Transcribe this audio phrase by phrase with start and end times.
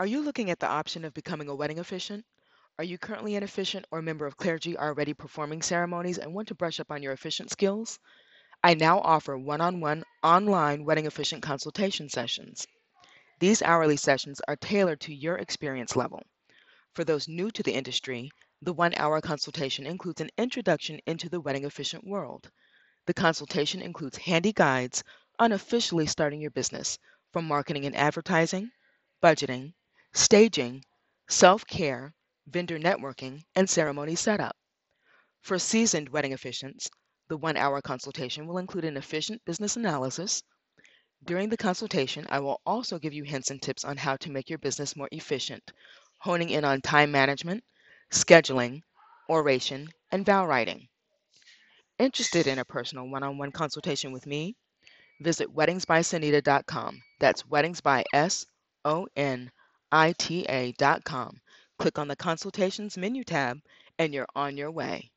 [0.00, 2.26] Are you looking at the option of becoming a wedding officiant?
[2.78, 6.56] Are you currently an officiant or member of clergy already performing ceremonies and want to
[6.56, 8.00] brush up on your officiant skills?
[8.64, 12.66] I now offer one on one online wedding officiant consultation sessions.
[13.38, 16.24] These hourly sessions are tailored to your experience level.
[16.94, 18.32] For those new to the industry,
[18.62, 22.50] the one hour consultation includes an introduction into the wedding officiant world.
[23.06, 25.04] The consultation includes handy guides
[25.38, 26.98] on officially starting your business
[27.32, 28.72] from marketing and advertising,
[29.22, 29.72] budgeting,
[30.16, 30.84] staging,
[31.28, 32.14] self care,
[32.46, 34.56] vendor networking, and ceremony setup.
[35.42, 36.88] For seasoned wedding officiants,
[37.28, 40.42] the one hour consultation will include an efficient business analysis.
[41.24, 44.48] During the consultation, I will also give you hints and tips on how to make
[44.48, 45.72] your business more efficient,
[46.20, 47.64] honing in on time management,
[48.12, 48.82] scheduling,
[49.28, 50.86] oration, and vow writing.
[51.98, 54.54] Interested in a personal one on one consultation with me?
[55.20, 57.02] Visit weddingsbysonita.com.
[57.18, 58.46] That's weddings by S
[58.84, 59.50] O N
[59.94, 61.40] ita.com.
[61.78, 63.60] Click on the Consultations menu tab
[63.98, 65.10] and you're on your way.